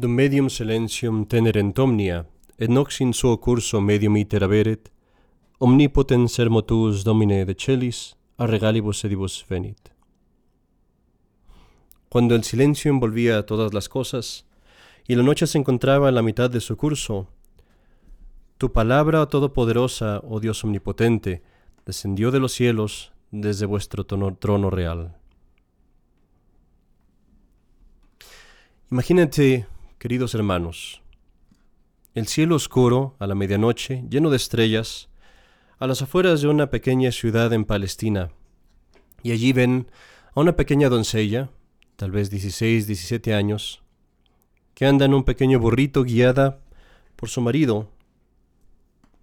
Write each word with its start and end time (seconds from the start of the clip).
Dum 0.00 0.14
medium 0.14 0.48
silentium 0.48 1.26
tenerent 1.26 1.78
omnia, 1.78 2.24
et 2.56 2.70
nox 2.70 3.02
in 3.02 3.12
suo 3.12 3.36
curso 3.36 3.82
medium 3.82 4.16
iter 4.16 4.40
averet, 4.46 4.88
omnipotens 5.58 6.32
sermotus 6.32 7.02
domine 7.04 7.44
de 7.44 7.54
celis, 7.54 8.16
a 8.38 8.46
regalibus 8.46 9.04
edibus 9.04 9.44
venit. 9.46 9.90
Cuando 12.08 12.34
el 12.34 12.44
silencio 12.44 12.90
envolvía 12.90 13.44
todas 13.44 13.74
las 13.74 13.90
cosas, 13.90 14.46
y 15.06 15.16
la 15.16 15.22
noche 15.22 15.46
se 15.46 15.58
encontraba 15.58 16.08
en 16.08 16.14
la 16.14 16.22
mitad 16.22 16.48
de 16.48 16.60
su 16.60 16.78
curso, 16.78 17.28
tu 18.56 18.72
palabra 18.72 19.26
todopoderosa, 19.26 20.22
oh 20.24 20.40
Dios 20.40 20.64
omnipotente, 20.64 21.42
descendió 21.84 22.30
de 22.30 22.40
los 22.40 22.52
cielos 22.52 23.12
desde 23.30 23.66
vuestro 23.66 24.06
trono 24.06 24.70
real. 24.70 25.18
Imagínate, 28.90 29.66
queridos 30.00 30.34
hermanos, 30.34 31.02
el 32.14 32.26
cielo 32.26 32.56
oscuro 32.56 33.16
a 33.18 33.26
la 33.26 33.34
medianoche, 33.34 34.02
lleno 34.08 34.30
de 34.30 34.38
estrellas, 34.38 35.10
a 35.78 35.86
las 35.86 36.00
afueras 36.00 36.40
de 36.40 36.48
una 36.48 36.70
pequeña 36.70 37.12
ciudad 37.12 37.52
en 37.52 37.66
Palestina, 37.66 38.30
y 39.22 39.32
allí 39.32 39.52
ven 39.52 39.88
a 40.34 40.40
una 40.40 40.56
pequeña 40.56 40.88
doncella, 40.88 41.50
tal 41.96 42.12
vez 42.12 42.30
16, 42.30 42.86
17 42.86 43.34
años, 43.34 43.82
que 44.72 44.86
anda 44.86 45.04
en 45.04 45.12
un 45.12 45.22
pequeño 45.22 45.60
burrito 45.60 46.02
guiada 46.02 46.62
por 47.14 47.28
su 47.28 47.42
marido, 47.42 47.90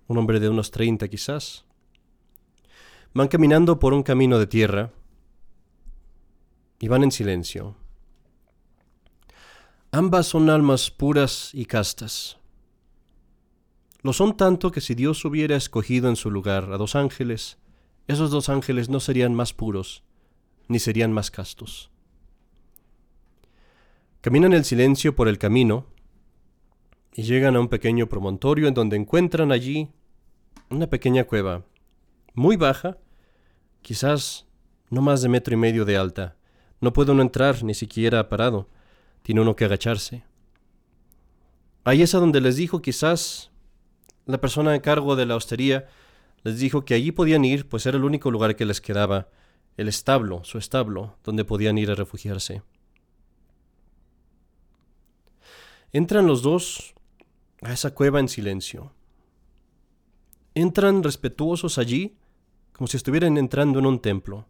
un 0.06 0.20
hombre 0.20 0.40
de 0.40 0.48
unos 0.48 0.70
30 0.70 1.08
quizás. 1.08 1.66
Van 3.16 3.30
caminando 3.30 3.80
por 3.80 3.96
un 3.96 4.04
camino 4.04 4.38
de 4.38 4.46
tierra 4.46 4.92
y 6.80 6.88
van 6.88 7.02
en 7.02 7.12
silencio. 7.12 7.76
Ambas 9.92 10.28
son 10.28 10.50
almas 10.50 10.92
puras 10.92 11.52
y 11.54 11.66
castas. 11.66 12.38
Lo 14.02 14.12
son 14.12 14.36
tanto 14.36 14.70
que 14.72 14.82
si 14.82 14.96
Dios 14.96 15.24
hubiera 15.24 15.56
escogido 15.56 16.10
en 16.10 16.18
su 16.18 16.30
lugar 16.30 16.74
a 16.74 16.78
dos 16.78 16.96
ángeles, 16.96 17.58
esos 18.08 18.30
dos 18.30 18.50
ángeles 18.50 18.90
no 18.90 19.00
serían 19.00 19.34
más 19.34 19.54
puros, 19.54 20.04
ni 20.68 20.80
serían 20.80 21.14
más 21.14 21.32
castos. 21.32 21.90
Caminan 24.20 24.52
el 24.52 24.66
silencio 24.66 25.16
por 25.16 25.30
el 25.30 25.38
camino 25.38 25.86
y 27.14 27.24
llegan 27.24 27.56
a 27.56 27.62
un 27.62 27.70
pequeño 27.70 28.08
promontorio 28.08 28.68
en 28.68 28.74
donde 28.74 28.98
encuentran 28.98 29.54
allí 29.54 29.90
una 30.70 30.88
pequeña 30.88 31.24
cueva, 31.24 31.64
muy 32.34 32.58
baja, 32.58 32.98
quizás 33.82 34.48
no 34.90 35.02
más 35.02 35.22
de 35.22 35.30
metro 35.30 35.54
y 35.54 35.58
medio 35.58 35.86
de 35.86 35.96
alta. 35.96 36.36
No 36.82 36.92
puede 36.92 37.14
uno 37.14 37.22
entrar 37.22 37.64
ni 37.64 37.74
siquiera 37.74 38.28
parado 38.28 38.68
tiene 39.22 39.42
uno 39.42 39.56
que 39.56 39.66
agacharse. 39.66 40.24
Ahí 41.84 42.02
es 42.02 42.14
a 42.16 42.20
donde 42.20 42.42
les 42.42 42.58
dijo 42.58 42.82
quizás 42.82 43.52
la 44.26 44.42
persona 44.42 44.76
en 44.76 44.82
cargo 44.82 45.16
de 45.16 45.26
la 45.26 45.36
hostería, 45.36 45.88
les 46.44 46.60
dijo 46.60 46.86
que 46.86 46.94
allí 46.94 47.12
podían 47.12 47.46
ir, 47.46 47.68
pues 47.68 47.86
era 47.86 47.98
el 47.98 48.04
único 48.04 48.30
lugar 48.30 48.56
que 48.56 48.66
les 48.66 48.82
quedaba, 48.82 49.30
el 49.78 49.88
establo, 49.88 50.44
su 50.44 50.58
establo, 50.58 51.18
donde 51.24 51.46
podían 51.46 51.78
ir 51.78 51.92
a 51.92 51.96
refugiarse. 51.96 52.62
Entran 55.94 56.28
los 56.28 56.42
dos 56.42 56.94
a 57.62 57.74
esa 57.74 57.94
cueva 57.94 58.20
en 58.20 58.28
silencio. 58.28 58.94
Entran 60.54 61.04
respetuosos 61.04 61.78
allí, 61.78 62.18
como 62.74 62.88
si 62.88 62.98
estuvieran 62.98 63.38
entrando 63.38 63.80
en 63.80 63.86
un 63.86 64.00
templo, 64.00 64.48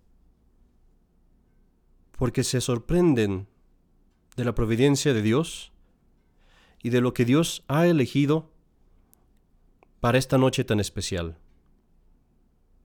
porque 2.14 2.44
se 2.44 2.62
sorprenden 2.62 3.48
de 4.38 4.46
la 4.46 4.56
providencia 4.56 5.14
de 5.14 5.22
Dios 5.22 5.74
y 6.82 6.92
de 6.92 7.02
lo 7.02 7.14
que 7.14 7.26
Dios 7.26 7.66
ha 7.68 7.88
elegido 7.88 8.52
para 10.00 10.20
esta 10.20 10.38
noche 10.38 10.64
tan 10.64 10.80
especial. 10.80 11.38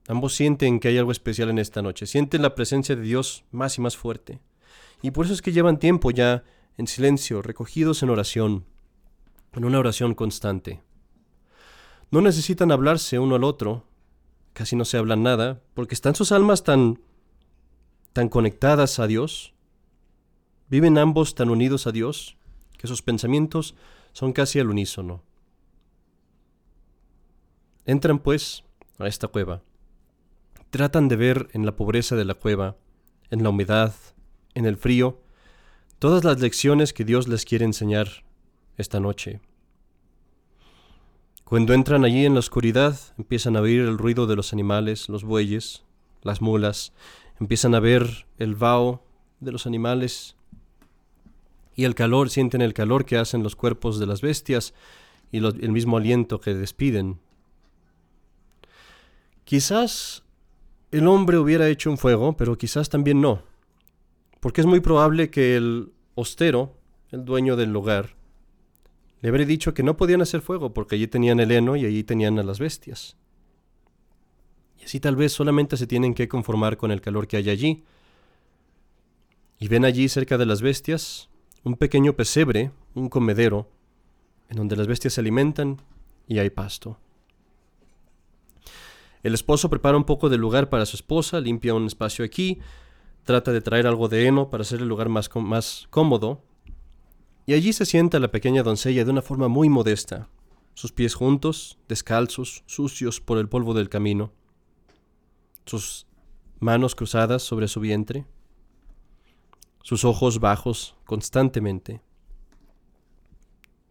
Ambos 0.07 0.35
sienten 0.35 0.79
que 0.79 0.89
hay 0.89 0.97
algo 0.97 1.11
especial 1.11 1.49
en 1.49 1.59
esta 1.59 1.81
noche, 1.81 2.07
sienten 2.07 2.41
la 2.41 2.55
presencia 2.55 2.95
de 2.95 3.03
Dios 3.03 3.45
más 3.51 3.77
y 3.77 3.81
más 3.81 3.95
fuerte. 3.95 4.41
Y 5.01 5.11
por 5.11 5.25
eso 5.25 5.33
es 5.33 5.41
que 5.41 5.53
llevan 5.53 5.79
tiempo 5.79 6.11
ya 6.11 6.43
en 6.75 6.87
silencio, 6.87 7.41
recogidos 7.41 8.01
en 8.01 8.09
oración, 8.09 8.65
en 9.53 9.63
una 9.63 9.79
oración 9.79 10.15
constante. 10.15 10.81
No 12.09 12.21
necesitan 12.21 12.71
hablarse 12.71 13.19
uno 13.19 13.35
al 13.35 13.43
otro, 13.43 13.85
casi 14.53 14.75
no 14.75 14.85
se 14.85 14.97
hablan 14.97 15.21
nada, 15.21 15.61
porque 15.75 15.93
están 15.93 16.15
sus 16.15 16.31
almas 16.31 16.63
tan 16.63 16.99
tan 18.11 18.29
conectadas 18.29 18.99
a 18.99 19.07
Dios 19.07 19.52
Viven 20.73 20.97
ambos 20.97 21.35
tan 21.35 21.51
unidos 21.51 21.85
a 21.85 21.91
Dios 21.91 22.35
que 22.79 22.87
sus 22.87 23.03
pensamientos 23.03 23.75
son 24.11 24.33
casi 24.33 24.59
al 24.59 24.71
unísono. 24.71 25.21
Entran 27.85 28.17
pues 28.17 28.63
a 28.97 29.05
esta 29.05 29.27
cueva. 29.27 29.61
Tratan 30.71 31.09
de 31.09 31.15
ver 31.15 31.47
en 31.53 31.67
la 31.67 31.75
pobreza 31.75 32.15
de 32.15 32.25
la 32.25 32.33
cueva, 32.33 32.75
en 33.29 33.43
la 33.43 33.49
humedad, 33.49 33.93
en 34.55 34.65
el 34.65 34.75
frío, 34.75 35.21
todas 35.99 36.23
las 36.23 36.39
lecciones 36.39 36.91
que 36.91 37.05
Dios 37.05 37.27
les 37.27 37.45
quiere 37.45 37.65
enseñar 37.65 38.07
esta 38.75 38.99
noche. 38.99 39.41
Cuando 41.43 41.75
entran 41.75 42.03
allí 42.03 42.25
en 42.25 42.33
la 42.33 42.39
oscuridad, 42.39 42.99
empiezan 43.19 43.57
a 43.57 43.61
oír 43.61 43.81
el 43.81 43.99
ruido 43.99 44.25
de 44.25 44.35
los 44.35 44.53
animales, 44.53 45.07
los 45.07 45.23
bueyes, 45.23 45.83
las 46.23 46.41
mulas, 46.41 46.93
empiezan 47.39 47.75
a 47.75 47.79
ver 47.79 48.25
el 48.39 48.55
vaho 48.55 49.03
de 49.39 49.51
los 49.51 49.67
animales 49.67 50.35
y 51.75 51.85
el 51.85 51.95
calor, 51.95 52.29
sienten 52.29 52.61
el 52.61 52.73
calor 52.73 53.05
que 53.05 53.17
hacen 53.17 53.43
los 53.43 53.55
cuerpos 53.55 53.99
de 53.99 54.05
las 54.05 54.21
bestias 54.21 54.73
y 55.31 55.37
el 55.37 55.71
mismo 55.71 55.97
aliento 55.97 56.39
que 56.39 56.53
despiden. 56.53 57.19
Quizás 59.45 60.23
el 60.91 61.07
hombre 61.07 61.37
hubiera 61.37 61.67
hecho 61.67 61.89
un 61.89 61.97
fuego, 61.97 62.37
pero 62.37 62.57
quizás 62.57 62.89
también 62.89 63.19
no, 63.19 63.41
porque 64.39 64.61
es 64.61 64.67
muy 64.67 64.79
probable 64.79 65.29
que 65.29 65.55
el 65.55 65.91
hostero, 66.15 66.77
el 67.11 67.25
dueño 67.25 67.55
del 67.55 67.73
lugar, 67.73 68.15
le 69.21 69.29
habría 69.29 69.45
dicho 69.45 69.73
que 69.73 69.83
no 69.83 69.97
podían 69.97 70.21
hacer 70.21 70.41
fuego 70.41 70.73
porque 70.73 70.95
allí 70.95 71.07
tenían 71.07 71.39
el 71.39 71.51
heno 71.51 71.75
y 71.75 71.85
allí 71.85 72.03
tenían 72.03 72.37
a 72.39 72.43
las 72.43 72.59
bestias. 72.59 73.17
Y 74.79 74.83
así 74.83 74.99
tal 74.99 75.15
vez 75.15 75.31
solamente 75.31 75.77
se 75.77 75.87
tienen 75.87 76.13
que 76.13 76.27
conformar 76.27 76.75
con 76.77 76.91
el 76.91 76.99
calor 76.99 77.25
que 77.25 77.37
hay 77.37 77.49
allí. 77.49 77.85
Y 79.59 79.69
ven 79.69 79.85
allí 79.85 80.09
cerca 80.09 80.37
de 80.37 80.45
las 80.45 80.61
bestias 80.61 81.29
un 81.63 81.75
pequeño 81.75 82.13
pesebre, 82.13 82.71
un 82.93 83.09
comedero, 83.09 83.69
en 84.49 84.57
donde 84.57 84.75
las 84.75 84.87
bestias 84.87 85.13
se 85.13 85.21
alimentan 85.21 85.81
y 86.27 86.39
hay 86.39 86.49
pasto. 86.49 86.97
El 89.23 89.33
esposo 89.33 89.69
prepara 89.69 89.97
un 89.97 90.03
poco 90.03 90.29
de 90.29 90.37
lugar 90.37 90.69
para 90.69 90.85
su 90.85 90.97
esposa, 90.97 91.39
limpia 91.39 91.73
un 91.73 91.87
espacio 91.87 92.25
aquí, 92.25 92.59
trata 93.23 93.53
de 93.53 93.61
traer 93.61 93.87
algo 93.87 94.09
de 94.09 94.27
heno 94.27 94.49
para 94.49 94.63
hacer 94.63 94.81
el 94.81 94.87
lugar 94.89 95.07
más, 95.07 95.29
más 95.35 95.87
cómodo, 95.89 96.41
y 97.45 97.53
allí 97.53 97.71
se 97.71 97.85
sienta 97.85 98.19
la 98.19 98.31
pequeña 98.31 98.63
doncella 98.63 99.05
de 99.05 99.11
una 99.11 99.21
forma 99.21 99.47
muy 99.47 99.69
modesta, 99.69 100.29
sus 100.73 100.91
pies 100.91 101.13
juntos, 101.13 101.77
descalzos, 101.87 102.63
sucios 102.65 103.21
por 103.21 103.37
el 103.37 103.47
polvo 103.47 103.73
del 103.73 103.89
camino, 103.89 104.33
sus 105.65 106.05
manos 106.59 106.95
cruzadas 106.95 107.43
sobre 107.43 107.69
su 107.69 107.79
vientre, 107.79 108.25
sus 109.83 110.05
ojos 110.05 110.39
bajos 110.39 110.95
constantemente, 111.03 112.01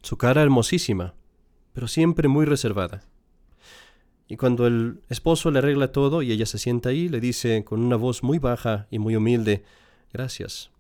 su 0.03 0.16
cara 0.16 0.42
hermosísima, 0.42 1.14
pero 1.75 1.86
siempre 1.86 2.28
muy 2.28 2.47
reservada. 2.47 3.04
Y 4.26 4.38
cuando 4.38 4.66
el 4.66 5.03
esposo 5.10 5.50
le 5.50 5.58
arregla 5.58 5.92
todo 5.92 6.22
y 6.22 6.32
ella 6.32 6.47
se 6.47 6.58
sienta 6.58 6.88
ahí, 6.88 7.08
le 7.10 7.20
dice 7.20 7.62
con 7.64 7.80
una 7.80 7.97
voz 7.97 8.22
muy 8.22 8.38
baja 8.38 8.86
y 8.91 8.98
muy 8.98 9.14
humilde, 9.16 9.64
gracias. 10.12 10.70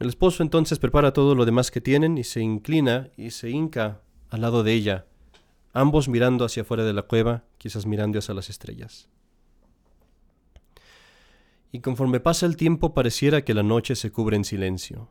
El 0.00 0.08
esposo 0.08 0.42
entonces 0.42 0.80
prepara 0.80 1.12
todo 1.12 1.36
lo 1.36 1.44
demás 1.44 1.70
que 1.70 1.80
tienen 1.80 2.18
y 2.18 2.24
se 2.24 2.40
inclina 2.40 3.10
y 3.16 3.30
se 3.30 3.50
hinca 3.50 4.02
al 4.30 4.40
lado 4.40 4.64
de 4.64 4.74
ella, 4.74 5.06
ambos 5.72 6.08
mirando 6.08 6.44
hacia 6.44 6.62
afuera 6.62 6.84
de 6.84 6.92
la 6.92 7.02
cueva, 7.02 7.44
quizás 7.56 7.86
mirando 7.86 8.18
hacia 8.18 8.34
las 8.34 8.50
estrellas 8.50 9.08
y 11.70 11.80
conforme 11.80 12.20
pasa 12.20 12.46
el 12.46 12.56
tiempo 12.56 12.94
pareciera 12.94 13.42
que 13.42 13.54
la 13.54 13.62
noche 13.62 13.94
se 13.94 14.10
cubre 14.10 14.36
en 14.36 14.44
silencio. 14.44 15.10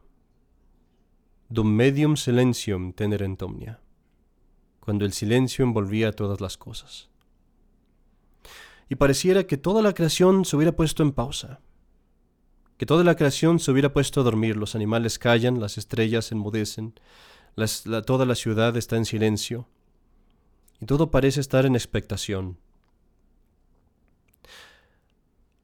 Dum 1.50 1.68
medium 1.68 2.18
silentium 2.18 2.94
tenerent 2.94 3.42
omnia, 3.42 3.80
cuando 4.80 5.06
el 5.06 5.14
silencio 5.14 5.64
envolvía 5.64 6.12
todas 6.12 6.42
las 6.42 6.58
cosas. 6.58 7.10
Y 8.90 8.96
pareciera 8.96 9.46
que 9.46 9.58
toda 9.58 9.82
la 9.82 9.94
creación 9.94 10.46
se 10.46 10.56
hubiera 10.56 10.76
puesto 10.76 11.04
en 11.04 11.12
pausa, 11.12 11.62
que 12.78 12.86
toda 12.86 13.04
la 13.04 13.16
creación 13.16 13.60
se 13.60 13.72
hubiera 13.72 13.94
puesto 13.94 14.22
a 14.22 14.24
dormir, 14.24 14.58
los 14.58 14.76
animales 14.76 15.20
callan, 15.20 15.60
las 15.60 15.78
estrellas 15.78 16.32
enmudecen, 16.32 17.00
toda 18.06 18.26
la 18.26 18.36
ciudad 18.36 18.76
está 18.78 18.98
en 18.98 19.06
silencio, 19.06 19.68
y 20.80 20.86
todo 20.86 21.12
parece 21.12 21.40
estar 21.40 21.66
en 21.66 21.76
expectación 21.76 22.58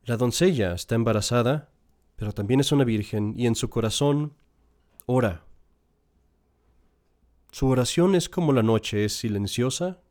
la 0.06 0.18
doncella 0.18 0.74
está 0.74 0.96
embarazada, 0.96 1.70
pero 2.16 2.34
también 2.34 2.60
es 2.60 2.72
una 2.72 2.84
virgen 2.84 3.34
y 3.38 3.48
en 3.48 3.56
su 3.56 3.70
corazón 3.70 4.34
ora. 5.06 5.46
Su 7.52 7.68
oración 7.68 8.16
es 8.16 8.30
como 8.30 8.52
la 8.52 8.64
noche, 8.64 9.06
es 9.06 9.14
silenciosa, 9.16 10.02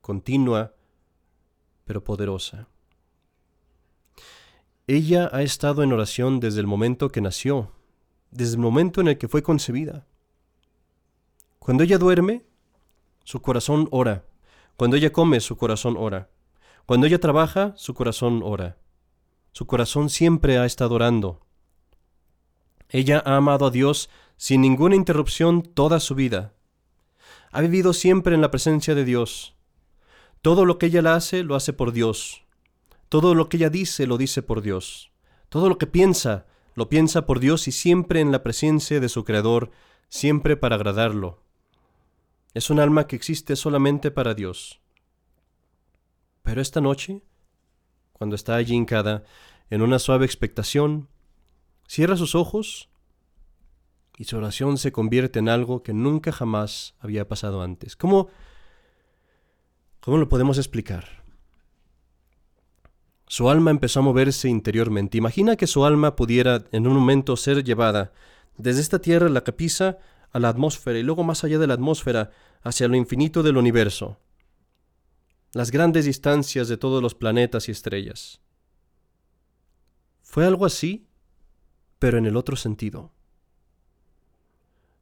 continua, 0.00 0.74
pero 1.84 2.02
poderosa. 2.02 2.68
Ella 4.86 5.28
ha 5.32 5.42
estado 5.42 5.82
en 5.82 5.92
oración 5.92 6.40
desde 6.40 6.60
el 6.60 6.66
momento 6.66 7.10
que 7.10 7.20
nació, 7.20 7.72
desde 8.30 8.54
el 8.54 8.60
momento 8.60 9.00
en 9.00 9.08
el 9.08 9.18
que 9.18 9.28
fue 9.28 9.42
concebida. 9.42 10.06
Cuando 11.58 11.84
ella 11.84 11.98
duerme, 11.98 12.44
su 13.24 13.42
corazón 13.42 13.88
ora. 13.90 14.24
Cuando 14.76 14.96
ella 14.96 15.12
come, 15.12 15.40
su 15.40 15.56
corazón 15.56 15.96
ora. 15.98 16.30
Cuando 16.86 17.06
ella 17.06 17.20
trabaja, 17.20 17.74
su 17.76 17.94
corazón 17.94 18.40
ora. 18.42 18.78
Su 19.52 19.66
corazón 19.66 20.08
siempre 20.08 20.58
ha 20.58 20.64
estado 20.64 20.94
orando. 20.94 21.40
Ella 22.88 23.22
ha 23.24 23.36
amado 23.36 23.66
a 23.66 23.70
Dios 23.70 24.10
sin 24.36 24.60
ninguna 24.60 24.96
interrupción 24.96 25.62
toda 25.62 26.00
su 26.00 26.14
vida. 26.14 26.54
Ha 27.52 27.60
vivido 27.60 27.92
siempre 27.92 28.34
en 28.34 28.40
la 28.40 28.50
presencia 28.50 28.94
de 28.94 29.04
Dios. 29.04 29.54
Todo 30.40 30.64
lo 30.64 30.78
que 30.78 30.86
ella 30.86 31.14
hace, 31.14 31.44
lo 31.44 31.54
hace 31.54 31.72
por 31.72 31.92
Dios. 31.92 32.44
Todo 33.08 33.34
lo 33.34 33.48
que 33.48 33.58
ella 33.58 33.70
dice, 33.70 34.06
lo 34.06 34.16
dice 34.16 34.42
por 34.42 34.62
Dios. 34.62 35.12
Todo 35.50 35.68
lo 35.68 35.76
que 35.76 35.86
piensa, 35.86 36.46
lo 36.74 36.88
piensa 36.88 37.26
por 37.26 37.38
Dios 37.38 37.68
y 37.68 37.72
siempre 37.72 38.20
en 38.20 38.32
la 38.32 38.42
presencia 38.42 39.00
de 39.00 39.10
su 39.10 39.24
Creador, 39.24 39.70
siempre 40.08 40.56
para 40.56 40.76
agradarlo. 40.76 41.42
Es 42.54 42.70
un 42.70 42.80
alma 42.80 43.06
que 43.06 43.16
existe 43.16 43.54
solamente 43.54 44.10
para 44.10 44.32
Dios. 44.32 44.80
Pero 46.42 46.60
esta 46.60 46.80
noche, 46.80 47.22
cuando 48.22 48.36
está 48.36 48.54
allí 48.54 48.76
hincada, 48.76 49.24
en 49.68 49.82
una 49.82 49.98
suave 49.98 50.24
expectación, 50.26 51.08
cierra 51.88 52.16
sus 52.16 52.36
ojos 52.36 52.88
y 54.16 54.26
su 54.26 54.36
oración 54.36 54.78
se 54.78 54.92
convierte 54.92 55.40
en 55.40 55.48
algo 55.48 55.82
que 55.82 55.92
nunca 55.92 56.30
jamás 56.30 56.94
había 57.00 57.26
pasado 57.26 57.62
antes. 57.62 57.96
¿Cómo, 57.96 58.28
cómo 59.98 60.18
lo 60.18 60.28
podemos 60.28 60.56
explicar? 60.56 61.24
Su 63.26 63.50
alma 63.50 63.72
empezó 63.72 63.98
a 63.98 64.04
moverse 64.04 64.48
interiormente. 64.48 65.18
Imagina 65.18 65.56
que 65.56 65.66
su 65.66 65.84
alma 65.84 66.14
pudiera 66.14 66.62
en 66.70 66.86
un 66.86 66.94
momento 66.94 67.36
ser 67.36 67.64
llevada 67.64 68.12
desde 68.56 68.82
esta 68.82 69.00
tierra, 69.00 69.28
la 69.30 69.42
capisa, 69.42 69.98
a 70.30 70.38
la 70.38 70.48
atmósfera 70.48 70.96
y 70.96 71.02
luego 71.02 71.24
más 71.24 71.42
allá 71.42 71.58
de 71.58 71.66
la 71.66 71.74
atmósfera 71.74 72.30
hacia 72.62 72.86
lo 72.86 72.94
infinito 72.94 73.42
del 73.42 73.56
universo, 73.56 74.20
las 75.52 75.70
grandes 75.70 76.06
distancias 76.06 76.68
de 76.68 76.76
todos 76.76 77.02
los 77.02 77.14
planetas 77.14 77.68
y 77.68 77.72
estrellas. 77.72 78.40
Fue 80.22 80.46
algo 80.46 80.64
así, 80.64 81.06
pero 81.98 82.18
en 82.18 82.26
el 82.26 82.36
otro 82.36 82.56
sentido. 82.56 83.12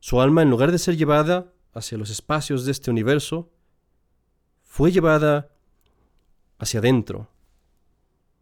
Su 0.01 0.21
alma, 0.21 0.43
en 0.43 0.51
lugar 0.51 0.73
de 0.73 0.79
ser 0.79 0.97
llevada 0.97 1.53
hacia 1.73 1.99
los 1.99 2.11
espacios 2.11 2.65
de 2.65 2.73
este 2.73 2.91
universo, 2.91 3.53
fue 4.63 4.91
llevada 4.91 5.51
hacia 6.59 6.81
adentro, 6.81 7.31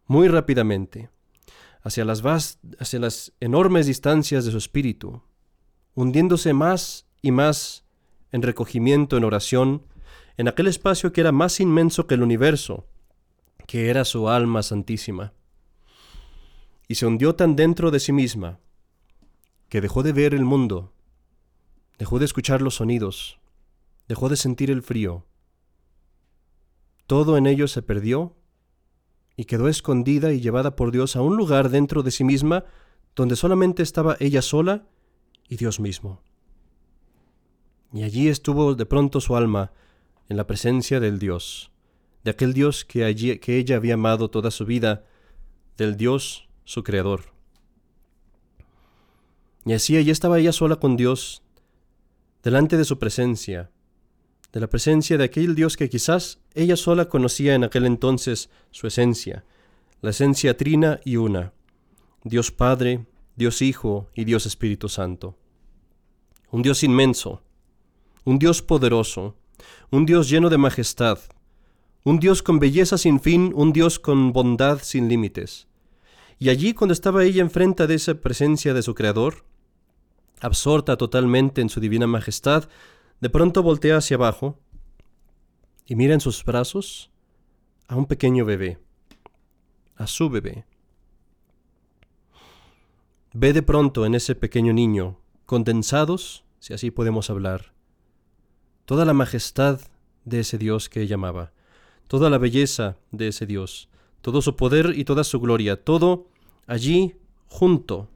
muy 0.05 0.27
rápidamente, 0.27 1.09
hacia 1.81 2.05
las, 2.05 2.23
hacia 2.79 2.99
las 2.99 3.33
enormes 3.39 3.85
distancias 3.85 4.45
de 4.45 4.51
su 4.51 4.57
espíritu, 4.57 5.21
hundiéndose 5.93 6.53
más 6.53 7.05
y 7.21 7.31
más 7.31 7.85
en 8.31 8.41
recogimiento, 8.41 9.17
en 9.17 9.23
oración, 9.23 9.83
en 10.39 10.47
aquel 10.47 10.67
espacio 10.67 11.11
que 11.11 11.19
era 11.19 11.33
más 11.33 11.59
inmenso 11.59 12.07
que 12.07 12.15
el 12.15 12.23
universo, 12.23 12.87
que 13.67 13.89
era 13.89 14.05
su 14.05 14.29
alma 14.29 14.63
santísima. 14.63 15.33
Y 16.87 16.95
se 16.95 17.05
hundió 17.05 17.35
tan 17.35 17.57
dentro 17.57 17.91
de 17.91 17.99
sí 17.99 18.13
misma, 18.13 18.57
que 19.67 19.81
dejó 19.81 20.01
de 20.01 20.13
ver 20.13 20.33
el 20.33 20.45
mundo, 20.45 20.93
dejó 21.97 22.19
de 22.19 22.25
escuchar 22.25 22.61
los 22.61 22.75
sonidos, 22.75 23.37
dejó 24.07 24.29
de 24.29 24.37
sentir 24.37 24.71
el 24.71 24.81
frío. 24.81 25.25
Todo 27.05 27.35
en 27.35 27.45
ello 27.45 27.67
se 27.67 27.81
perdió 27.81 28.37
y 29.35 29.43
quedó 29.43 29.67
escondida 29.67 30.31
y 30.31 30.39
llevada 30.39 30.77
por 30.77 30.93
Dios 30.93 31.17
a 31.17 31.21
un 31.21 31.35
lugar 31.35 31.67
dentro 31.69 32.01
de 32.01 32.11
sí 32.11 32.23
misma 32.23 32.63
donde 33.13 33.35
solamente 33.35 33.83
estaba 33.83 34.15
ella 34.21 34.41
sola 34.41 34.87
y 35.49 35.57
Dios 35.57 35.81
mismo. 35.81 36.21
Y 37.91 38.03
allí 38.03 38.29
estuvo 38.29 38.73
de 38.73 38.85
pronto 38.85 39.19
su 39.19 39.35
alma 39.35 39.73
en 40.29 40.37
la 40.37 40.47
presencia 40.47 40.99
del 40.99 41.19
Dios, 41.19 41.71
de 42.23 42.31
aquel 42.31 42.53
Dios 42.53 42.85
que, 42.85 43.03
allí, 43.03 43.39
que 43.39 43.57
ella 43.57 43.75
había 43.75 43.95
amado 43.95 44.29
toda 44.29 44.51
su 44.51 44.65
vida, 44.65 45.03
del 45.75 45.97
Dios 45.97 46.47
su 46.63 46.83
Creador. 46.83 47.33
Y 49.65 49.73
así 49.73 49.97
allí 49.97 50.11
estaba 50.11 50.39
ella 50.39 50.51
sola 50.51 50.77
con 50.77 50.95
Dios, 50.95 51.41
delante 52.43 52.77
de 52.77 52.85
su 52.85 52.99
presencia, 52.99 53.71
de 54.53 54.59
la 54.59 54.67
presencia 54.67 55.17
de 55.17 55.25
aquel 55.25 55.55
Dios 55.55 55.77
que 55.77 55.89
quizás 55.89 56.39
ella 56.53 56.75
sola 56.75 57.09
conocía 57.09 57.55
en 57.55 57.63
aquel 57.63 57.85
entonces 57.85 58.49
su 58.71 58.87
esencia, 58.87 59.45
la 60.01 60.11
esencia 60.11 60.55
trina 60.55 60.99
y 61.03 61.17
una, 61.17 61.53
Dios 62.23 62.51
Padre, 62.51 63.05
Dios 63.35 63.61
Hijo 63.61 64.09
y 64.13 64.25
Dios 64.25 64.45
Espíritu 64.45 64.89
Santo. 64.89 65.37
Un 66.51 66.61
Dios 66.61 66.83
inmenso, 66.83 67.41
un 68.25 68.39
Dios 68.39 68.61
poderoso, 68.61 69.38
un 69.91 70.05
Dios 70.05 70.29
lleno 70.29 70.49
de 70.49 70.57
majestad, 70.57 71.19
un 72.03 72.19
Dios 72.19 72.41
con 72.43 72.59
belleza 72.59 72.97
sin 72.97 73.19
fin, 73.19 73.51
un 73.55 73.73
Dios 73.73 73.99
con 73.99 74.33
bondad 74.33 74.79
sin 74.81 75.07
límites. 75.07 75.67
Y 76.39 76.49
allí 76.49 76.73
cuando 76.73 76.93
estaba 76.93 77.23
ella 77.23 77.41
enfrente 77.41 77.85
de 77.87 77.95
esa 77.95 78.15
presencia 78.15 78.73
de 78.73 78.81
su 78.81 78.95
Creador, 78.95 79.45
absorta 80.41 80.97
totalmente 80.97 81.61
en 81.61 81.69
su 81.69 81.79
divina 81.79 82.07
majestad, 82.07 82.69
de 83.19 83.29
pronto 83.29 83.61
voltea 83.61 83.97
hacia 83.97 84.15
abajo 84.15 84.57
y 85.85 85.95
mira 85.95 86.13
en 86.13 86.21
sus 86.21 86.45
brazos 86.45 87.11
a 87.87 87.95
un 87.95 88.05
pequeño 88.05 88.45
bebé, 88.45 88.79
a 89.95 90.07
su 90.07 90.29
bebé. 90.29 90.65
Ve 93.33 93.53
de 93.53 93.61
pronto 93.61 94.05
en 94.05 94.15
ese 94.15 94.35
pequeño 94.35 94.73
niño, 94.73 95.19
condensados, 95.45 96.45
si 96.59 96.73
así 96.73 96.91
podemos 96.91 97.29
hablar, 97.29 97.73
toda 98.89 99.05
la 99.05 99.13
majestad 99.13 99.79
de 100.25 100.39
ese 100.39 100.57
Dios 100.57 100.89
que 100.89 101.03
ella 101.03 101.13
amaba, 101.13 101.51
toda 102.07 102.27
la 102.31 102.39
belleza 102.39 102.97
de 103.11 103.27
ese 103.27 103.45
Dios, 103.45 103.87
todo 104.21 104.41
su 104.41 104.55
poder 104.55 104.97
y 104.97 105.03
toda 105.03 105.23
su 105.23 105.39
gloria, 105.39 105.83
todo 105.83 106.25
allí 106.65 107.13
junto 107.49 108.09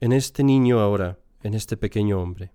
en 0.00 0.12
este 0.14 0.44
niño 0.44 0.80
ahora, 0.80 1.18
en 1.42 1.52
este 1.52 1.76
pequeño 1.76 2.22
hombre. 2.22 2.52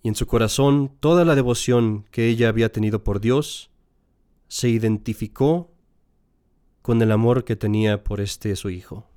Y 0.00 0.06
en 0.10 0.14
su 0.14 0.28
corazón 0.28 0.92
toda 1.00 1.24
la 1.24 1.34
devoción 1.34 2.04
que 2.12 2.28
ella 2.28 2.48
había 2.48 2.70
tenido 2.70 3.02
por 3.02 3.18
Dios 3.18 3.68
se 4.46 4.68
identificó 4.68 5.72
con 6.82 7.02
el 7.02 7.10
amor 7.10 7.42
que 7.42 7.56
tenía 7.56 8.04
por 8.04 8.20
este 8.20 8.54
su 8.54 8.70
hijo. 8.70 9.08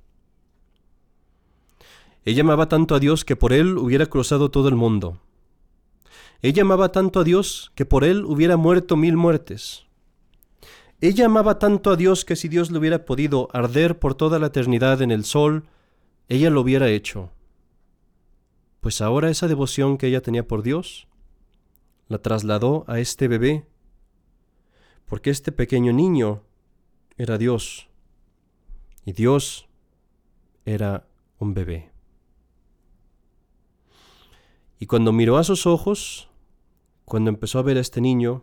Ella 2.24 2.42
amaba 2.42 2.68
tanto 2.68 2.96
a 2.96 2.98
Dios 2.98 3.24
que 3.24 3.36
por 3.36 3.52
él 3.52 3.78
hubiera 3.78 4.06
cruzado 4.06 4.50
todo 4.50 4.68
el 4.68 4.74
mundo. 4.74 5.20
Ella 6.46 6.62
amaba 6.62 6.92
tanto 6.92 7.18
a 7.18 7.24
Dios 7.24 7.72
que 7.74 7.84
por 7.84 8.04
él 8.04 8.24
hubiera 8.24 8.56
muerto 8.56 8.96
mil 8.96 9.16
muertes. 9.16 9.84
Ella 11.00 11.26
amaba 11.26 11.58
tanto 11.58 11.90
a 11.90 11.96
Dios 11.96 12.24
que 12.24 12.36
si 12.36 12.46
Dios 12.46 12.70
le 12.70 12.78
hubiera 12.78 13.04
podido 13.04 13.48
arder 13.52 13.98
por 13.98 14.14
toda 14.14 14.38
la 14.38 14.46
eternidad 14.46 15.02
en 15.02 15.10
el 15.10 15.24
sol, 15.24 15.64
ella 16.28 16.48
lo 16.50 16.60
hubiera 16.60 16.88
hecho. 16.88 17.32
Pues 18.80 19.00
ahora 19.00 19.28
esa 19.28 19.48
devoción 19.48 19.98
que 19.98 20.06
ella 20.06 20.20
tenía 20.20 20.46
por 20.46 20.62
Dios 20.62 21.08
la 22.06 22.18
trasladó 22.18 22.84
a 22.86 23.00
este 23.00 23.26
bebé, 23.26 23.66
porque 25.04 25.30
este 25.30 25.50
pequeño 25.50 25.92
niño 25.92 26.44
era 27.16 27.38
Dios 27.38 27.88
y 29.04 29.14
Dios 29.14 29.68
era 30.64 31.08
un 31.40 31.54
bebé. 31.54 31.90
Y 34.78 34.86
cuando 34.86 35.10
miró 35.10 35.38
a 35.38 35.42
sus 35.42 35.66
ojos, 35.66 36.30
cuando 37.06 37.30
empezó 37.30 37.60
a 37.60 37.62
ver 37.62 37.78
a 37.78 37.80
este 37.80 38.00
niño, 38.00 38.42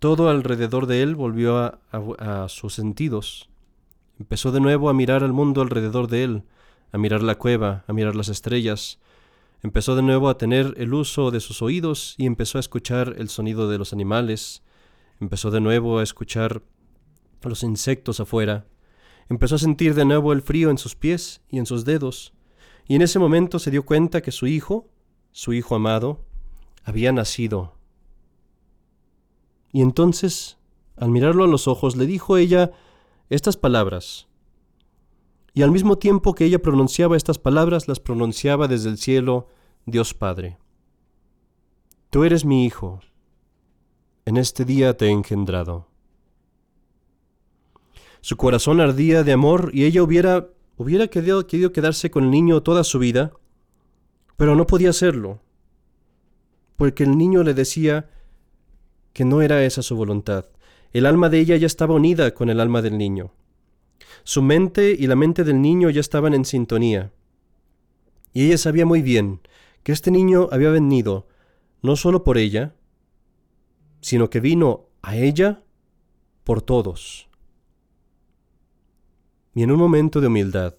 todo 0.00 0.28
alrededor 0.28 0.86
de 0.86 1.00
él 1.00 1.14
volvió 1.14 1.58
a, 1.58 2.46
sus 2.48 2.74
sentidos. 2.74 3.48
Empezó 4.18 4.50
de 4.50 4.60
nuevo 4.60 4.90
a 4.90 4.94
mirar 4.94 5.22
al 5.22 5.32
mundo 5.32 5.62
alrededor 5.62 6.08
de 6.08 6.24
él, 6.24 6.42
a 6.90 6.98
mirar 6.98 7.22
la 7.22 7.36
cueva, 7.36 7.84
a 7.86 7.92
mirar 7.92 8.16
las 8.16 8.28
estrellas. 8.28 8.98
Empezó 9.62 9.94
de 9.94 10.02
nuevo 10.02 10.28
a 10.28 10.36
tener 10.36 10.74
el 10.76 10.92
uso 10.92 11.30
de 11.30 11.38
sus 11.38 11.62
oídos 11.62 12.16
y 12.18 12.26
empezó 12.26 12.58
a 12.58 12.60
escuchar 12.60 13.14
el 13.16 13.28
sonido 13.28 13.68
de 13.68 13.78
los 13.78 13.92
animales. 13.92 14.64
Empezó 15.20 15.52
de 15.52 15.60
nuevo 15.60 16.00
a 16.00 16.02
escuchar 16.02 16.62
los 17.42 17.62
insectos 17.62 18.18
afuera. 18.18 18.66
Empezó 19.28 19.54
a 19.54 19.58
sentir 19.58 19.94
de 19.94 20.04
nuevo 20.04 20.32
el 20.32 20.42
frío 20.42 20.70
en 20.70 20.78
sus 20.78 20.96
pies 20.96 21.42
y 21.48 21.58
en 21.58 21.66
sus 21.66 21.84
dedos. 21.84 22.34
Y 22.88 22.96
en 22.96 23.02
ese 23.02 23.20
momento 23.20 23.60
se 23.60 23.70
dio 23.70 23.84
cuenta 23.84 24.20
que 24.20 24.32
su 24.32 24.48
hijo, 24.48 24.88
su 25.30 25.52
hijo 25.52 25.76
amado, 25.76 26.24
había 26.88 27.12
nacido. 27.12 27.74
Y 29.72 29.82
entonces, 29.82 30.56
al 30.96 31.10
mirarlo 31.10 31.44
a 31.44 31.46
los 31.46 31.68
ojos, 31.68 31.96
le 31.96 32.06
dijo 32.06 32.38
ella 32.38 32.72
estas 33.28 33.58
palabras. 33.58 34.26
Y 35.52 35.60
al 35.60 35.70
mismo 35.70 35.98
tiempo 35.98 36.34
que 36.34 36.46
ella 36.46 36.62
pronunciaba 36.62 37.18
estas 37.18 37.38
palabras, 37.38 37.88
las 37.88 38.00
pronunciaba 38.00 38.68
desde 38.68 38.88
el 38.88 38.96
cielo 38.96 39.48
Dios 39.84 40.14
Padre. 40.14 40.56
Tú 42.08 42.24
eres 42.24 42.46
mi 42.46 42.64
Hijo, 42.64 43.00
en 44.24 44.38
este 44.38 44.64
día 44.64 44.96
te 44.96 45.08
he 45.08 45.10
engendrado. 45.10 45.88
Su 48.22 48.38
corazón 48.38 48.80
ardía 48.80 49.24
de 49.24 49.32
amor 49.34 49.72
y 49.74 49.84
ella 49.84 50.02
hubiera, 50.02 50.48
hubiera 50.78 51.08
querido, 51.08 51.46
querido 51.46 51.70
quedarse 51.70 52.10
con 52.10 52.24
el 52.24 52.30
niño 52.30 52.62
toda 52.62 52.82
su 52.82 52.98
vida, 52.98 53.32
pero 54.38 54.56
no 54.56 54.66
podía 54.66 54.88
hacerlo, 54.88 55.42
porque 56.78 57.02
el 57.02 57.18
niño 57.18 57.42
le 57.42 57.54
decía 57.54 58.08
que 59.12 59.24
no 59.24 59.42
era 59.42 59.64
esa 59.64 59.82
su 59.82 59.96
voluntad. 59.96 60.46
El 60.92 61.06
alma 61.06 61.28
de 61.28 61.40
ella 61.40 61.56
ya 61.56 61.66
estaba 61.66 61.94
unida 61.94 62.32
con 62.34 62.50
el 62.50 62.60
alma 62.60 62.82
del 62.82 62.96
niño. 62.96 63.32
Su 64.22 64.42
mente 64.42 64.94
y 64.96 65.08
la 65.08 65.16
mente 65.16 65.42
del 65.42 65.60
niño 65.60 65.90
ya 65.90 66.00
estaban 66.00 66.34
en 66.34 66.44
sintonía. 66.44 67.10
Y 68.32 68.46
ella 68.46 68.56
sabía 68.58 68.86
muy 68.86 69.02
bien 69.02 69.40
que 69.82 69.90
este 69.90 70.12
niño 70.12 70.48
había 70.52 70.70
venido 70.70 71.26
no 71.82 71.96
solo 71.96 72.22
por 72.22 72.38
ella, 72.38 72.76
sino 74.00 74.30
que 74.30 74.38
vino 74.38 74.86
a 75.02 75.16
ella 75.16 75.64
por 76.44 76.62
todos. 76.62 77.28
Y 79.52 79.64
en 79.64 79.72
un 79.72 79.80
momento 79.80 80.20
de 80.20 80.28
humildad 80.28 80.76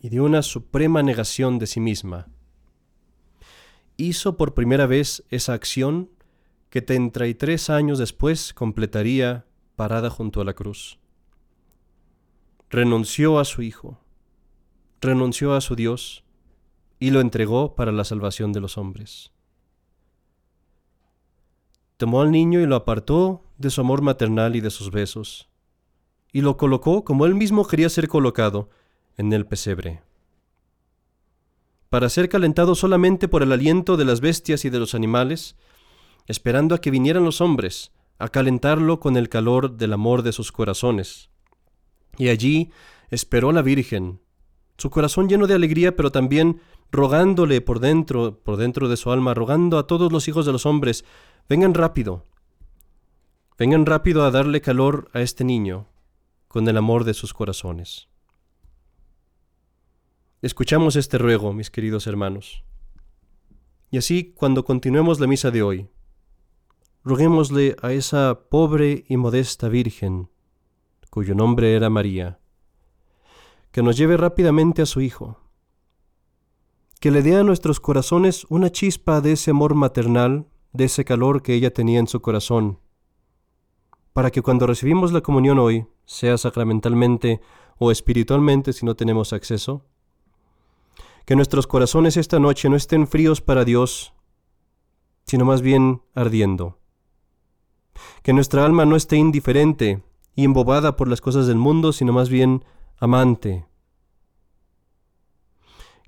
y 0.00 0.08
de 0.08 0.22
una 0.22 0.40
suprema 0.40 1.02
negación 1.02 1.58
de 1.58 1.66
sí 1.66 1.80
misma, 1.80 2.28
hizo 3.96 4.36
por 4.36 4.54
primera 4.54 4.86
vez 4.86 5.24
esa 5.30 5.52
acción 5.52 6.10
que 6.70 6.82
treinta 6.82 7.26
y 7.26 7.34
tres 7.34 7.70
años 7.70 7.98
después 7.98 8.52
completaría 8.52 9.46
parada 9.76 10.10
junto 10.10 10.40
a 10.40 10.44
la 10.44 10.54
cruz. 10.54 10.98
Renunció 12.70 13.38
a 13.38 13.44
su 13.44 13.62
Hijo, 13.62 13.98
renunció 15.00 15.54
a 15.54 15.60
su 15.60 15.76
Dios 15.76 16.24
y 16.98 17.10
lo 17.10 17.20
entregó 17.20 17.74
para 17.74 17.92
la 17.92 18.04
salvación 18.04 18.52
de 18.52 18.60
los 18.60 18.78
hombres 18.78 19.34
tomó 21.96 22.20
al 22.20 22.30
niño 22.30 22.60
y 22.60 22.66
lo 22.66 22.76
apartó 22.76 23.44
de 23.58 23.70
su 23.70 23.80
amor 23.80 24.02
maternal 24.02 24.56
y 24.56 24.60
de 24.60 24.70
sus 24.70 24.90
besos, 24.90 25.48
y 26.32 26.40
lo 26.40 26.56
colocó 26.56 27.04
como 27.04 27.26
él 27.26 27.34
mismo 27.34 27.66
quería 27.66 27.88
ser 27.88 28.08
colocado, 28.08 28.68
en 29.16 29.32
el 29.32 29.46
pesebre, 29.46 30.02
para 31.94 32.08
ser 32.08 32.28
calentado 32.28 32.74
solamente 32.74 33.28
por 33.28 33.44
el 33.44 33.52
aliento 33.52 33.96
de 33.96 34.04
las 34.04 34.20
bestias 34.20 34.64
y 34.64 34.68
de 34.68 34.80
los 34.80 34.96
animales, 34.96 35.54
esperando 36.26 36.74
a 36.74 36.80
que 36.80 36.90
vinieran 36.90 37.22
los 37.22 37.40
hombres, 37.40 37.92
a 38.18 38.30
calentarlo 38.30 38.98
con 38.98 39.16
el 39.16 39.28
calor 39.28 39.76
del 39.76 39.92
amor 39.92 40.22
de 40.22 40.32
sus 40.32 40.50
corazones. 40.50 41.30
Y 42.18 42.30
allí 42.30 42.72
esperó 43.10 43.52
la 43.52 43.62
Virgen, 43.62 44.20
su 44.76 44.90
corazón 44.90 45.28
lleno 45.28 45.46
de 45.46 45.54
alegría, 45.54 45.94
pero 45.94 46.10
también 46.10 46.60
rogándole 46.90 47.60
por 47.60 47.78
dentro, 47.78 48.40
por 48.42 48.56
dentro 48.56 48.88
de 48.88 48.96
su 48.96 49.12
alma, 49.12 49.32
rogando 49.32 49.78
a 49.78 49.86
todos 49.86 50.10
los 50.10 50.26
hijos 50.26 50.46
de 50.46 50.50
los 50.50 50.66
hombres 50.66 51.04
Vengan 51.48 51.74
rápido, 51.74 52.26
vengan 53.56 53.86
rápido 53.86 54.24
a 54.24 54.32
darle 54.32 54.60
calor 54.60 55.10
a 55.12 55.20
este 55.20 55.44
niño 55.44 55.86
con 56.48 56.66
el 56.66 56.76
amor 56.76 57.04
de 57.04 57.14
sus 57.14 57.32
corazones. 57.32 58.08
Escuchamos 60.44 60.94
este 60.96 61.16
ruego, 61.16 61.54
mis 61.54 61.70
queridos 61.70 62.06
hermanos. 62.06 62.64
Y 63.90 63.96
así, 63.96 64.34
cuando 64.36 64.62
continuemos 64.62 65.18
la 65.18 65.26
misa 65.26 65.50
de 65.50 65.62
hoy, 65.62 65.88
roguémosle 67.02 67.76
a 67.80 67.94
esa 67.94 68.40
pobre 68.50 69.06
y 69.08 69.16
modesta 69.16 69.70
Virgen, 69.70 70.28
cuyo 71.08 71.34
nombre 71.34 71.74
era 71.74 71.88
María, 71.88 72.40
que 73.70 73.82
nos 73.82 73.96
lleve 73.96 74.18
rápidamente 74.18 74.82
a 74.82 74.86
su 74.86 75.00
Hijo, 75.00 75.40
que 77.00 77.10
le 77.10 77.22
dé 77.22 77.36
a 77.36 77.42
nuestros 77.42 77.80
corazones 77.80 78.44
una 78.50 78.70
chispa 78.70 79.22
de 79.22 79.32
ese 79.32 79.52
amor 79.52 79.74
maternal 79.74 80.46
de 80.74 80.84
ese 80.84 81.06
calor 81.06 81.42
que 81.42 81.54
ella 81.54 81.72
tenía 81.72 82.00
en 82.00 82.06
su 82.06 82.20
corazón, 82.20 82.80
para 84.12 84.30
que 84.30 84.42
cuando 84.42 84.66
recibimos 84.66 85.10
la 85.10 85.22
comunión 85.22 85.58
hoy, 85.58 85.86
sea 86.04 86.36
sacramentalmente 86.36 87.40
o 87.78 87.90
espiritualmente 87.90 88.74
si 88.74 88.84
no 88.84 88.94
tenemos 88.94 89.32
acceso, 89.32 89.86
que 91.24 91.36
nuestros 91.36 91.66
corazones 91.66 92.16
esta 92.16 92.38
noche 92.38 92.68
no 92.68 92.76
estén 92.76 93.06
fríos 93.06 93.40
para 93.40 93.64
Dios, 93.64 94.12
sino 95.26 95.44
más 95.44 95.62
bien 95.62 96.02
ardiendo. 96.14 96.78
Que 98.22 98.32
nuestra 98.32 98.64
alma 98.64 98.84
no 98.84 98.96
esté 98.96 99.16
indiferente 99.16 100.02
y 100.34 100.44
embobada 100.44 100.96
por 100.96 101.08
las 101.08 101.20
cosas 101.20 101.46
del 101.46 101.56
mundo, 101.56 101.92
sino 101.92 102.12
más 102.12 102.28
bien 102.28 102.64
amante. 102.98 103.66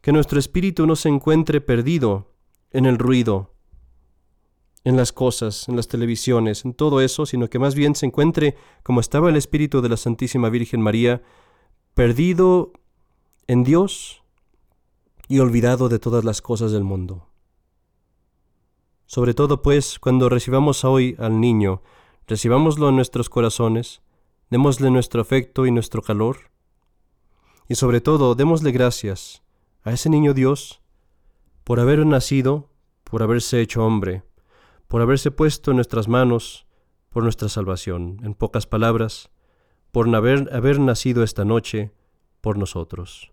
Que 0.02 0.12
nuestro 0.12 0.38
espíritu 0.38 0.86
no 0.86 0.96
se 0.96 1.08
encuentre 1.08 1.60
perdido 1.60 2.32
en 2.70 2.86
el 2.86 2.98
ruido, 2.98 3.54
en 4.84 4.96
las 4.96 5.12
cosas, 5.12 5.68
en 5.68 5.76
las 5.76 5.88
televisiones, 5.88 6.64
en 6.64 6.74
todo 6.74 7.00
eso, 7.00 7.26
sino 7.26 7.48
que 7.48 7.58
más 7.58 7.74
bien 7.74 7.94
se 7.94 8.06
encuentre 8.06 8.56
como 8.82 9.00
estaba 9.00 9.30
el 9.30 9.36
Espíritu 9.36 9.80
de 9.80 9.88
la 9.88 9.96
Santísima 9.96 10.48
Virgen 10.48 10.80
María, 10.80 11.22
perdido 11.94 12.72
en 13.48 13.64
Dios 13.64 14.22
y 15.28 15.38
olvidado 15.38 15.88
de 15.88 15.98
todas 15.98 16.24
las 16.24 16.42
cosas 16.42 16.72
del 16.72 16.84
mundo. 16.84 17.28
Sobre 19.06 19.34
todo, 19.34 19.62
pues, 19.62 19.98
cuando 19.98 20.28
recibamos 20.28 20.84
hoy 20.84 21.16
al 21.18 21.40
niño, 21.40 21.82
recibámoslo 22.26 22.88
en 22.88 22.96
nuestros 22.96 23.28
corazones, 23.28 24.02
démosle 24.50 24.90
nuestro 24.90 25.20
afecto 25.20 25.66
y 25.66 25.70
nuestro 25.70 26.02
calor, 26.02 26.50
y 27.68 27.74
sobre 27.74 28.00
todo, 28.00 28.34
démosle 28.34 28.70
gracias 28.72 29.42
a 29.82 29.92
ese 29.92 30.08
niño 30.08 30.34
Dios 30.34 30.80
por 31.64 31.80
haber 31.80 32.06
nacido, 32.06 32.70
por 33.04 33.22
haberse 33.22 33.60
hecho 33.60 33.84
hombre, 33.84 34.22
por 34.88 35.02
haberse 35.02 35.30
puesto 35.30 35.72
en 35.72 35.76
nuestras 35.76 36.06
manos 36.06 36.66
por 37.10 37.22
nuestra 37.22 37.48
salvación. 37.48 38.20
En 38.22 38.34
pocas 38.34 38.66
palabras, 38.66 39.30
por 39.90 40.14
haber, 40.14 40.78
nacido 40.80 41.22
esta 41.22 41.44
noche 41.44 41.92
por 42.40 42.58
nosotros. 42.58 43.32